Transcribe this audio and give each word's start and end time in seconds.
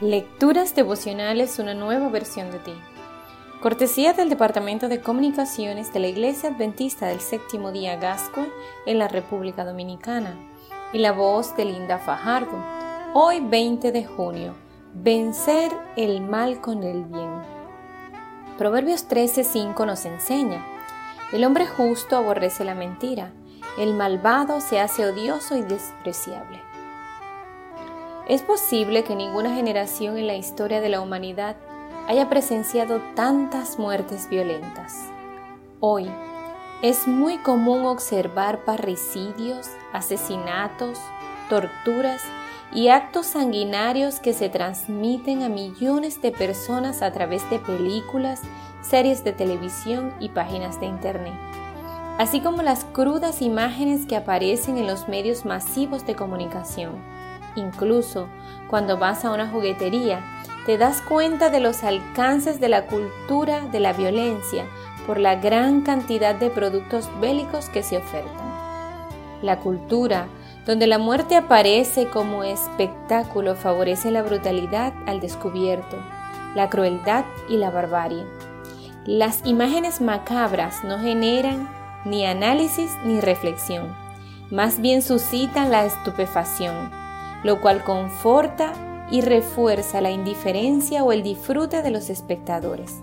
Lecturas 0.00 0.76
devocionales, 0.76 1.58
una 1.58 1.74
nueva 1.74 2.08
versión 2.08 2.52
de 2.52 2.60
ti. 2.60 2.72
Cortesía 3.60 4.12
del 4.12 4.28
Departamento 4.28 4.88
de 4.88 5.00
Comunicaciones 5.00 5.92
de 5.92 5.98
la 5.98 6.06
Iglesia 6.06 6.50
Adventista 6.50 7.06
del 7.06 7.18
Séptimo 7.18 7.72
Día 7.72 7.96
Gascue 7.96 8.46
en 8.86 9.00
la 9.00 9.08
República 9.08 9.64
Dominicana. 9.64 10.36
Y 10.92 10.98
la 10.98 11.10
voz 11.10 11.56
de 11.56 11.64
Linda 11.64 11.98
Fajardo. 11.98 12.62
Hoy 13.12 13.40
20 13.40 13.90
de 13.90 14.04
junio. 14.04 14.54
Vencer 14.94 15.72
el 15.96 16.20
mal 16.20 16.60
con 16.60 16.84
el 16.84 17.02
bien. 17.02 17.42
Proverbios 18.56 19.08
13:5 19.08 19.84
nos 19.84 20.04
enseña. 20.04 20.64
El 21.32 21.44
hombre 21.44 21.66
justo 21.66 22.16
aborrece 22.16 22.64
la 22.64 22.76
mentira. 22.76 23.32
El 23.76 23.94
malvado 23.94 24.60
se 24.60 24.78
hace 24.80 25.04
odioso 25.04 25.56
y 25.56 25.62
despreciable. 25.62 26.67
Es 28.28 28.42
posible 28.42 29.04
que 29.04 29.16
ninguna 29.16 29.54
generación 29.54 30.18
en 30.18 30.26
la 30.26 30.34
historia 30.34 30.82
de 30.82 30.90
la 30.90 31.00
humanidad 31.00 31.56
haya 32.06 32.28
presenciado 32.28 33.00
tantas 33.14 33.78
muertes 33.78 34.28
violentas. 34.28 35.08
Hoy 35.80 36.10
es 36.82 37.08
muy 37.08 37.38
común 37.38 37.86
observar 37.86 38.66
parricidios, 38.66 39.70
asesinatos, 39.94 40.98
torturas 41.48 42.22
y 42.70 42.88
actos 42.88 43.28
sanguinarios 43.28 44.20
que 44.20 44.34
se 44.34 44.50
transmiten 44.50 45.42
a 45.42 45.48
millones 45.48 46.20
de 46.20 46.30
personas 46.30 47.00
a 47.00 47.10
través 47.14 47.48
de 47.48 47.58
películas, 47.58 48.42
series 48.82 49.24
de 49.24 49.32
televisión 49.32 50.12
y 50.20 50.28
páginas 50.28 50.78
de 50.80 50.86
Internet, 50.86 51.32
así 52.18 52.42
como 52.42 52.60
las 52.60 52.84
crudas 52.84 53.40
imágenes 53.40 54.04
que 54.04 54.16
aparecen 54.16 54.76
en 54.76 54.86
los 54.86 55.08
medios 55.08 55.46
masivos 55.46 56.06
de 56.06 56.14
comunicación. 56.14 57.17
Incluso 57.58 58.28
cuando 58.70 58.98
vas 58.98 59.24
a 59.24 59.32
una 59.32 59.48
juguetería, 59.48 60.20
te 60.64 60.78
das 60.78 61.02
cuenta 61.02 61.50
de 61.50 61.60
los 61.60 61.82
alcances 61.82 62.60
de 62.60 62.68
la 62.68 62.86
cultura 62.86 63.62
de 63.72 63.80
la 63.80 63.92
violencia 63.92 64.64
por 65.06 65.18
la 65.18 65.36
gran 65.36 65.80
cantidad 65.80 66.34
de 66.36 66.50
productos 66.50 67.08
bélicos 67.20 67.68
que 67.68 67.82
se 67.82 67.96
ofertan. 67.96 68.48
La 69.42 69.58
cultura, 69.58 70.28
donde 70.66 70.86
la 70.86 70.98
muerte 70.98 71.36
aparece 71.36 72.08
como 72.08 72.44
espectáculo, 72.44 73.56
favorece 73.56 74.10
la 74.10 74.22
brutalidad 74.22 74.92
al 75.06 75.20
descubierto, 75.20 75.96
la 76.54 76.68
crueldad 76.68 77.24
y 77.48 77.56
la 77.56 77.70
barbarie. 77.70 78.24
Las 79.04 79.44
imágenes 79.46 80.00
macabras 80.00 80.84
no 80.84 80.98
generan 80.98 81.68
ni 82.04 82.24
análisis 82.24 82.90
ni 83.04 83.20
reflexión, 83.20 83.96
más 84.50 84.80
bien 84.80 85.02
suscitan 85.02 85.70
la 85.70 85.86
estupefacción 85.86 87.07
lo 87.42 87.60
cual 87.60 87.84
conforta 87.84 88.72
y 89.10 89.20
refuerza 89.20 90.00
la 90.00 90.10
indiferencia 90.10 91.02
o 91.04 91.12
el 91.12 91.22
disfrute 91.22 91.82
de 91.82 91.90
los 91.90 92.10
espectadores. 92.10 93.00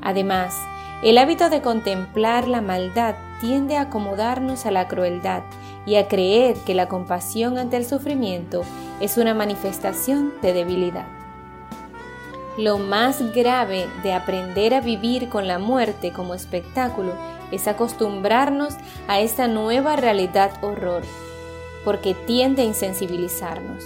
Además, 0.00 0.56
el 1.02 1.18
hábito 1.18 1.50
de 1.50 1.62
contemplar 1.62 2.48
la 2.48 2.60
maldad 2.60 3.16
tiende 3.40 3.76
a 3.76 3.82
acomodarnos 3.82 4.66
a 4.66 4.70
la 4.70 4.88
crueldad 4.88 5.42
y 5.84 5.96
a 5.96 6.06
creer 6.06 6.56
que 6.58 6.74
la 6.74 6.88
compasión 6.88 7.58
ante 7.58 7.76
el 7.76 7.84
sufrimiento 7.84 8.62
es 9.00 9.18
una 9.18 9.34
manifestación 9.34 10.32
de 10.42 10.52
debilidad. 10.52 11.06
Lo 12.56 12.78
más 12.78 13.34
grave 13.34 13.88
de 14.02 14.12
aprender 14.12 14.74
a 14.74 14.80
vivir 14.80 15.28
con 15.28 15.48
la 15.48 15.58
muerte 15.58 16.12
como 16.12 16.34
espectáculo 16.34 17.14
es 17.50 17.66
acostumbrarnos 17.66 18.74
a 19.08 19.20
esta 19.20 19.48
nueva 19.48 19.96
realidad 19.96 20.52
horror 20.62 21.02
porque 21.84 22.14
tiende 22.14 22.62
a 22.62 22.64
insensibilizarnos. 22.66 23.84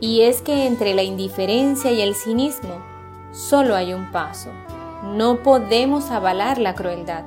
Y 0.00 0.22
es 0.22 0.42
que 0.42 0.66
entre 0.66 0.94
la 0.94 1.02
indiferencia 1.02 1.92
y 1.92 2.00
el 2.00 2.14
cinismo 2.14 2.82
solo 3.32 3.76
hay 3.76 3.94
un 3.94 4.10
paso. 4.10 4.50
No 5.14 5.42
podemos 5.42 6.10
avalar 6.10 6.58
la 6.58 6.74
crueldad. 6.74 7.24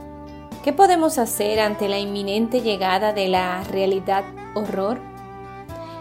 ¿Qué 0.63 0.73
podemos 0.73 1.17
hacer 1.17 1.59
ante 1.59 1.87
la 1.87 1.99
inminente 1.99 2.61
llegada 2.61 3.13
de 3.13 3.27
la 3.27 3.63
realidad 3.63 4.23
horror? 4.55 4.99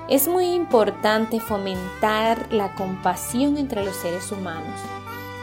Es 0.09 0.29
muy 0.29 0.47
importante 0.47 1.41
fomentar 1.41 2.53
la 2.53 2.75
compasión 2.75 3.57
entre 3.57 3.85
los 3.85 3.97
seres 3.97 4.31
humanos. 4.33 4.81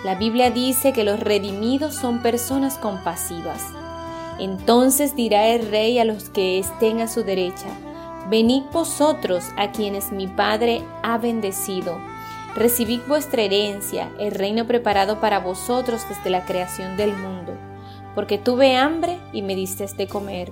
La 0.04 0.16
Biblia 0.16 0.50
dice 0.50 0.94
que 0.94 1.04
los 1.04 1.20
redimidos 1.20 1.96
son 1.96 2.22
personas 2.22 2.78
compasivas. 2.78 3.62
Entonces 4.40 5.16
dirá 5.16 5.48
el 5.48 5.70
rey 5.70 6.00
a 6.00 6.06
los 6.06 6.30
que 6.30 6.58
estén 6.58 7.02
a 7.02 7.08
su 7.08 7.24
derecha, 7.24 7.68
Venid 8.30 8.64
vosotros 8.72 9.46
a 9.58 9.72
quienes 9.72 10.12
mi 10.12 10.28
Padre 10.28 10.84
ha 11.04 11.18
bendecido. 11.18 11.98
Recibid 12.56 13.02
vuestra 13.08 13.42
herencia, 13.42 14.12
el 14.20 14.32
reino 14.32 14.68
preparado 14.68 15.20
para 15.20 15.40
vosotros 15.40 16.02
desde 16.08 16.30
la 16.30 16.46
creación 16.46 16.98
del 16.98 17.16
mundo. 17.16 17.54
Porque 18.14 18.38
tuve 18.38 18.76
hambre 18.76 19.18
y 19.34 19.42
me 19.42 19.56
diste 19.56 19.86
de 19.86 20.08
comer, 20.08 20.52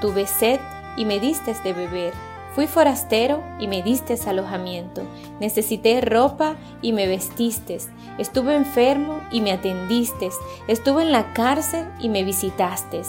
tuve 0.00 0.26
sed 0.26 0.60
y 0.96 1.04
me 1.04 1.20
diste 1.20 1.54
de 1.64 1.72
beber, 1.72 2.12
fui 2.54 2.66
forastero 2.66 3.42
y 3.58 3.68
me 3.68 3.82
diste 3.82 4.18
alojamiento, 4.26 5.02
necesité 5.40 6.00
ropa 6.00 6.56
y 6.82 6.92
me 6.92 7.06
vestiste, 7.06 7.78
estuve 8.18 8.56
enfermo 8.56 9.20
y 9.30 9.40
me 9.40 9.52
atendiste, 9.52 10.30
estuve 10.66 11.02
en 11.02 11.12
la 11.12 11.32
cárcel 11.32 11.86
y 12.00 12.08
me 12.08 12.24
visitaste. 12.24 13.02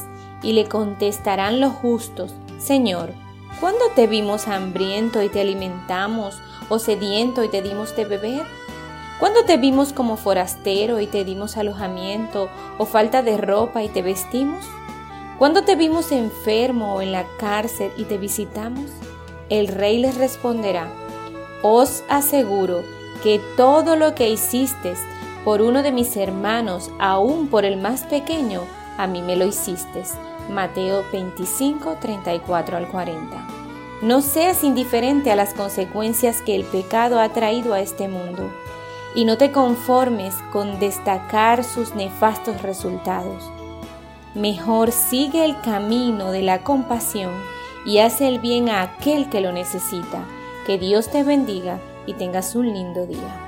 Y 0.44 0.54
le 0.54 0.66
contestarán 0.66 1.60
los 1.60 1.74
justos, 1.74 2.36
Señor, 2.60 3.12
¿Cuándo 3.60 3.86
te 3.96 4.06
vimos 4.06 4.48
hambriento 4.48 5.24
y 5.24 5.30
te 5.30 5.42
alimentamos, 5.42 6.40
o 6.70 6.78
sediento 6.78 7.44
y 7.44 7.50
te 7.50 7.64
dimos 7.64 7.96
de 7.96 8.06
beber? 8.06 8.46
¿Cuándo 9.20 9.46
te 9.46 9.58
vimos 9.58 9.94
como 9.94 10.16
forastero 10.16 11.00
y 11.00 11.08
te 11.08 11.26
dimos 11.26 11.58
alojamiento, 11.58 12.50
o 12.78 12.86
falta 12.86 13.24
de 13.24 13.36
ropa 13.38 13.82
y 13.82 13.90
te 13.90 14.04
vestimos? 14.04 14.64
¿Cuándo 15.40 15.64
te 15.64 15.76
vimos 15.76 16.12
enfermo 16.12 16.94
o 16.94 17.02
en 17.02 17.12
la 17.12 17.26
cárcel 17.40 17.92
y 17.98 18.04
te 18.04 18.20
visitamos? 18.20 18.92
El 19.50 19.70
rey 19.70 19.98
les 19.98 20.18
responderá, 20.18 20.88
os 21.64 22.04
aseguro 22.10 22.84
que 23.24 23.42
todo 23.56 23.96
lo 23.96 24.14
que 24.14 24.30
hiciste 24.30 24.94
por 25.44 25.62
uno 25.62 25.82
de 25.82 25.92
mis 25.92 26.16
hermanos, 26.16 26.92
aún 27.00 27.48
por 27.48 27.66
el 27.66 27.78
más 27.78 28.04
pequeño, 28.04 28.62
a 28.98 29.08
mí 29.08 29.24
me 29.24 29.36
lo 29.36 29.46
hiciste. 29.46 30.04
Mateo 30.50 31.04
25, 31.12 31.98
34 32.00 32.78
al 32.78 32.88
40. 32.88 33.48
No 34.02 34.22
seas 34.22 34.64
indiferente 34.64 35.32
a 35.32 35.36
las 35.36 35.54
consecuencias 35.54 36.42
que 36.42 36.56
el 36.56 36.64
pecado 36.64 37.20
ha 37.20 37.30
traído 37.30 37.74
a 37.74 37.80
este 37.80 38.08
mundo 38.08 38.52
y 39.16 39.26
no 39.26 39.38
te 39.38 39.52
conformes 39.52 40.36
con 40.52 40.80
destacar 40.80 41.64
sus 41.64 41.96
nefastos 41.96 42.62
resultados. 42.62 43.44
Mejor 44.36 44.92
sigue 44.92 45.44
el 45.44 45.60
camino 45.62 46.32
de 46.32 46.44
la 46.44 46.64
compasión 46.64 47.32
y 47.86 48.00
hace 48.00 48.28
el 48.28 48.40
bien 48.40 48.70
a 48.70 48.84
aquel 48.84 49.30
que 49.30 49.42
lo 49.42 49.52
necesita. 49.52 50.26
Que 50.68 50.78
Dios 50.78 51.10
te 51.10 51.24
bendiga 51.24 51.80
y 52.06 52.14
tengas 52.14 52.54
un 52.56 52.72
lindo 52.72 53.08
día. 53.08 53.47